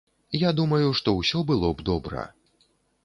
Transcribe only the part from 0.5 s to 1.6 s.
думаю, што ўсё